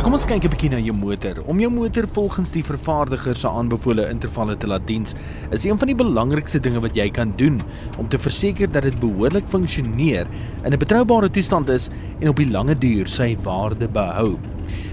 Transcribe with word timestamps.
Kom 0.00 0.14
ons 0.16 0.24
kyk 0.24 0.46
'n 0.46 0.48
bietjie 0.48 0.70
na 0.72 0.78
jou 0.80 0.94
motor. 0.96 1.42
Om 1.44 1.58
jou 1.60 1.68
motor 1.70 2.06
volgens 2.08 2.50
die 2.50 2.64
vervaardiger 2.64 3.36
se 3.36 3.48
aanbevole 3.48 4.08
intervalle 4.08 4.56
te 4.56 4.66
laat 4.66 4.86
diens, 4.86 5.14
is 5.50 5.64
een 5.64 5.78
van 5.78 5.88
die 5.88 5.94
belangrikste 5.94 6.58
dinge 6.58 6.80
wat 6.80 6.96
jy 6.96 7.10
kan 7.10 7.34
doen 7.36 7.60
om 7.98 8.08
te 8.08 8.16
verseker 8.16 8.72
dat 8.72 8.82
dit 8.82 8.98
behoorlik 9.00 9.44
funksioneer, 9.46 10.26
in 10.64 10.72
'n 10.72 10.78
betroubare 10.78 11.30
toestand 11.30 11.68
is 11.68 11.90
en 12.20 12.28
op 12.28 12.36
die 12.36 12.50
lange 12.50 12.74
duur 12.74 13.06
sy 13.06 13.36
waarde 13.42 13.88
behou. 13.88 14.38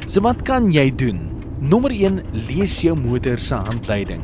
So 0.08 0.20
wat 0.22 0.44
kan 0.44 0.72
jy 0.72 0.92
doen? 0.92 1.37
Nommer 1.58 1.90
1: 1.90 2.20
lees 2.46 2.76
jou 2.86 2.92
motor 2.94 3.40
se 3.42 3.58
handleiding. 3.66 4.22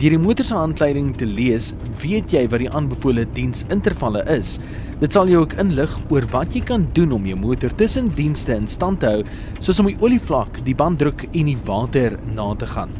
Deur 0.00 0.16
die 0.16 0.18
motor 0.18 0.42
se 0.42 0.56
handleiding 0.58 1.12
te 1.14 1.28
lees, 1.30 1.68
weet 2.00 2.32
jy 2.34 2.42
wat 2.50 2.58
die 2.58 2.70
aanbevole 2.74 3.22
diensintervalle 3.36 4.24
is. 4.34 4.56
Dit 4.98 5.14
sal 5.14 5.30
jou 5.30 5.44
ook 5.44 5.54
inlig 5.62 5.94
oor 6.10 6.26
wat 6.32 6.56
jy 6.56 6.64
kan 6.66 6.88
doen 6.96 7.14
om 7.14 7.28
jou 7.30 7.38
motor 7.38 7.70
tussen 7.78 8.10
dienste 8.18 8.56
in 8.58 8.66
stand 8.66 8.98
te 9.04 9.12
hou, 9.12 9.22
soos 9.62 9.78
om 9.78 9.92
die 9.92 9.98
olievlak, 10.02 10.58
die 10.66 10.74
banddruk 10.74 11.28
en 11.30 11.52
die 11.52 11.58
water 11.68 12.18
na 12.34 12.48
te 12.58 12.66
gaan. 12.74 12.90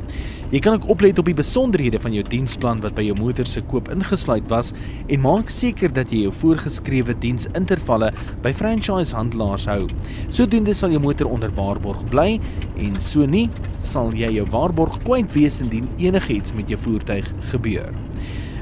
Jy 0.53 0.61
kan 0.61 0.75
ook 0.77 0.91
oplet 0.93 1.17
op 1.17 1.25
die 1.25 1.37
besonderhede 1.37 1.97
van 1.97 2.13
jou 2.13 2.23
diensplan 2.29 2.83
wat 2.85 2.93
by 2.93 3.07
jou 3.07 3.15
motor 3.17 3.49
se 3.49 3.63
koop 3.71 3.87
ingesluit 3.95 4.45
was 4.53 4.75
en 5.09 5.23
maak 5.25 5.49
seker 5.49 5.89
dat 5.97 6.13
jy 6.13 6.27
jou 6.27 6.33
voorgeskrewe 6.43 7.15
diensintervalle 7.23 8.11
by 8.45 8.53
franchise 8.53 9.17
handelaars 9.17 9.65
hou. 9.71 9.87
Sodoende 10.29 10.75
sal 10.77 10.93
jou 10.93 11.01
motor 11.01 11.31
onder 11.33 11.55
waarborg 11.57 12.05
bly 12.13 12.37
en 12.77 13.01
so 13.01 13.25
nie 13.25 13.47
sal 13.81 14.13
jy 14.13 14.29
jou 14.37 14.45
waarborg 14.53 15.01
kwyt 15.07 15.33
wees 15.33 15.63
indien 15.65 15.89
enigiets 15.97 16.53
met 16.53 16.69
jou 16.69 16.83
voertuig 16.85 17.33
gebeur. 17.55 17.89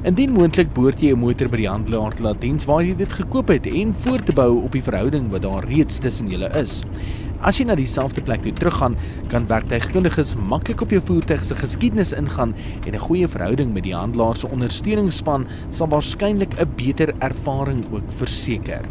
Indien 0.00 0.30
moontlik 0.32 0.70
behoort 0.72 1.02
jy 1.04 1.10
jou 1.10 1.16
motor 1.20 1.50
by 1.52 1.58
die 1.60 1.66
handelaar 1.68 2.14
te 2.16 2.24
laat 2.24 2.38
diens 2.40 2.64
waar 2.64 2.80
jy 2.80 2.94
dit 2.96 3.10
gekoop 3.18 3.50
het 3.52 3.66
en 3.68 3.90
voort 4.00 4.24
te 4.24 4.32
bou 4.32 4.62
op 4.62 4.72
die 4.72 4.80
verhouding 4.80 5.26
wat 5.28 5.44
daar 5.44 5.66
reeds 5.68 5.98
tussen 6.00 6.30
julle 6.32 6.48
is. 6.56 6.78
As 7.44 7.58
jy 7.60 7.66
na 7.68 7.76
dieselfde 7.76 8.24
plek 8.24 8.40
toe 8.46 8.54
teruggaan, 8.56 8.96
kan 9.28 9.44
werktuigkundiges 9.50 10.32
maklik 10.40 10.80
op 10.86 10.94
jou 10.96 11.02
voertuig 11.04 11.44
se 11.44 11.58
geskiedenis 11.60 12.14
ingaan 12.16 12.54
en 12.86 12.94
'n 12.94 13.04
goeie 13.04 13.28
verhouding 13.28 13.74
met 13.74 13.84
die 13.84 13.94
handelaar 13.94 14.36
se 14.36 14.48
ondersteuningsspan 14.48 15.46
sal 15.70 15.92
waarskynlik 15.92 16.56
'n 16.56 16.72
beter 16.76 17.12
ervaring 17.20 17.84
ook 17.92 18.08
verseker. 18.08 18.88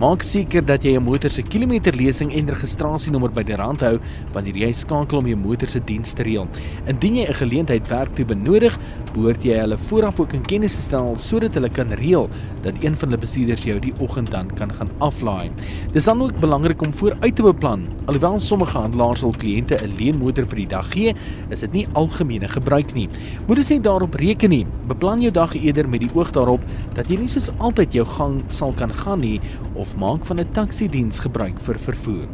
Maak 0.00 0.22
seker 0.24 0.64
dat 0.64 0.86
jy 0.86 0.94
jou 0.94 1.02
motor 1.04 1.30
se 1.30 1.42
kilometerlesing 1.44 2.30
en 2.38 2.48
registrasienommer 2.54 3.32
by 3.36 3.42
die 3.44 3.56
rand 3.60 3.82
hou 3.84 3.98
wanneer 4.32 4.56
jy 4.62 4.70
skakel 4.74 5.20
om 5.20 5.26
jou 5.28 5.36
motor 5.36 5.68
se 5.68 5.82
diens 5.84 6.16
te 6.16 6.24
reël. 6.24 6.48
Indien 6.88 7.16
jy 7.16 7.26
'n 7.28 7.34
geleentheid 7.34 7.88
werk 7.88 8.14
toe 8.16 8.24
benodig, 8.24 8.78
behoort 9.12 9.44
jy 9.44 9.58
hulle 9.60 9.76
vooraf 9.76 10.20
ook 10.20 10.32
in 10.32 10.42
kennis 10.42 10.74
te 10.74 10.82
stel 10.82 11.16
sodat 11.16 11.54
hulle 11.54 11.68
kan 11.68 11.92
reël 11.92 12.28
dat 12.62 12.74
een 12.82 12.96
van 12.96 13.08
hulle 13.08 13.20
bestuurders 13.20 13.64
jou 13.64 13.78
die 13.78 13.92
oggend 14.00 14.30
dan 14.30 14.48
kan 14.54 14.72
gaan 14.72 14.90
aflaai. 14.98 15.50
Dis 15.92 16.04
dan 16.04 16.22
ook 16.22 16.40
belangrik 16.40 16.82
om 16.82 16.92
vooruit 16.92 17.36
te 17.36 17.42
beplan. 17.42 17.86
Alhoewel 18.06 18.38
sommige 18.38 18.78
handelaars 18.78 19.22
al 19.22 19.34
kliënte 19.36 19.76
'n 19.76 19.94
leenmotor 19.98 20.46
vir 20.46 20.56
die 20.56 20.68
dag 20.68 20.90
gee, 20.92 21.14
is 21.50 21.60
dit 21.60 21.72
nie 21.72 21.86
algemene 21.92 22.48
gebruik 22.48 22.94
nie. 22.94 23.08
Moet 23.46 23.56
dus 23.56 23.68
nie 23.68 23.80
daarop 23.80 24.14
reken 24.14 24.50
nie. 24.50 24.66
Beplan 24.88 25.20
jou 25.20 25.30
dag 25.30 25.54
eerder 25.54 25.88
met 25.88 26.00
die 26.00 26.10
oog 26.14 26.30
daarop 26.32 26.60
dat 26.94 27.08
jy 27.08 27.18
nie 27.18 27.28
soos 27.28 27.50
altyd 27.58 27.92
jou 27.92 28.04
gang 28.04 28.42
sal 28.48 28.72
kan 28.72 28.92
gaan 28.92 29.20
nie 29.20 29.40
of 29.74 29.96
maak 29.96 30.24
van 30.24 30.40
'n 30.40 30.52
taxi 30.52 30.88
diens 30.88 31.18
gebruik 31.18 31.60
vir 31.60 31.78
vervoer. 31.78 32.26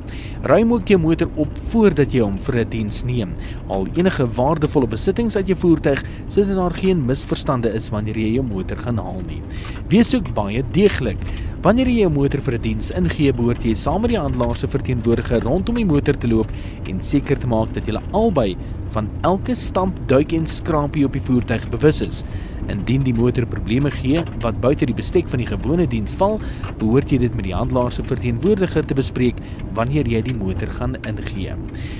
Ruim 0.42 0.72
ook 0.72 0.88
jou 0.88 1.00
motor 1.00 1.28
op 1.34 1.48
voordat 1.70 2.12
jy 2.12 2.20
hom 2.20 2.38
vir 2.38 2.54
'n 2.60 2.68
diens 2.68 3.04
neem. 3.04 3.34
Al 3.68 3.86
enige 3.94 4.26
waardevolle 4.26 4.86
besittings 4.86 5.36
uit 5.36 5.46
jou 5.46 5.58
voertuig 5.58 6.02
sodat 6.28 6.56
daar 6.56 6.74
geen 6.74 7.04
misverstande 7.06 7.74
is 7.74 7.88
wanneer 7.88 8.16
jy 8.16 8.32
jou 8.34 8.46
motor 8.46 8.76
gaan 8.76 8.98
haal 8.98 9.22
nie. 9.26 9.42
Wees 9.88 10.14
ook 10.14 10.34
baie 10.34 10.62
deeglik. 10.72 11.18
Wanneer 11.62 11.88
jy 11.88 12.00
jou 12.00 12.10
motor 12.10 12.40
vir 12.40 12.54
'n 12.54 12.62
diens 12.62 12.90
ingee, 12.90 13.32
behoort 13.32 13.64
jy 13.64 13.74
saam 13.74 14.00
met 14.00 14.10
die 14.10 14.18
handelaar 14.18 14.56
se 14.56 14.68
verteenwoordiger 14.68 15.42
rondom 15.42 15.74
die 15.74 15.84
motor 15.84 16.14
te 16.14 16.28
loop 16.28 16.52
en 16.86 17.00
seker 17.00 17.38
te 17.38 17.46
maak 17.46 17.74
dat 17.74 17.86
julle 17.86 18.02
albei 18.12 18.56
van 18.90 19.08
elke 19.22 19.54
stamp, 19.54 19.98
duik 20.06 20.32
en 20.32 20.46
skraapie 20.46 21.04
op 21.04 21.12
die 21.12 21.22
voertuig 21.22 21.68
bewus 21.70 22.00
is. 22.00 22.24
Indien 22.68 23.04
die 23.06 23.14
motor 23.16 23.46
probleme 23.48 23.90
gee 23.90 24.22
wat 24.42 24.60
buite 24.60 24.86
die 24.88 24.96
bestek 24.96 25.28
van 25.32 25.42
die 25.42 25.48
gewone 25.48 25.86
diens 25.88 26.14
val, 26.18 26.38
behoort 26.80 27.12
jy 27.12 27.20
dit 27.24 27.34
met 27.38 27.46
die 27.48 27.54
handelaar 27.56 27.92
se 27.94 28.04
verteenwoordiger 28.06 28.86
te 28.86 28.96
bespreek 28.98 29.40
wanneer 29.76 30.08
jy 30.08 30.22
die 30.28 30.36
motor 30.36 30.70
gaan 30.78 30.96
ingee. 31.08 31.56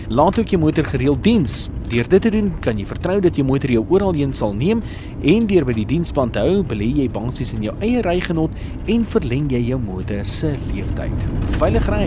Laat 0.09 0.39
ook 0.39 0.55
jou 0.55 0.61
motor 0.63 0.87
gereeld 0.89 1.25
diens. 1.25 1.69
Deur 1.89 2.09
dit 2.09 2.23
te 2.23 2.31
doen, 2.31 2.51
kan 2.61 2.79
jy 2.79 2.85
vertrou 2.89 3.17
dat 3.25 3.37
jou 3.37 3.47
motor 3.49 3.73
jou 3.73 3.85
oral 3.89 4.17
heen 4.17 4.35
sal 4.37 4.53
neem 4.53 4.83
en 5.23 5.47
deur 5.49 5.65
by 5.65 5.77
die 5.79 5.87
diensplan 5.89 6.33
te 6.35 6.43
hou, 6.45 6.61
belê 6.69 6.91
jy 7.03 7.09
basies 7.13 7.55
in 7.57 7.65
jou 7.65 7.77
eie 7.81 8.03
rygenot 8.05 8.53
en 8.87 9.09
verleng 9.15 9.49
jy 9.53 9.63
jou 9.71 9.81
motor 9.81 10.25
se 10.29 10.53
lewensduur. 10.69 11.33
Veilig 11.59 11.89
ry. 11.93 12.05